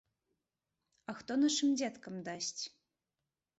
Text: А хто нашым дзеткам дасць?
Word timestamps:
А 1.11 1.15
хто 1.19 1.37
нашым 1.43 1.69
дзеткам 1.83 2.19
дасць? 2.31 2.63